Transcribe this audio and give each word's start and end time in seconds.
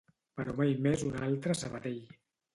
Però 0.39 0.55
mai 0.61 0.73
més 0.85 1.03
una 1.11 1.23
altra 1.29 1.55
a 1.57 1.61
Sabadell. 1.61 2.03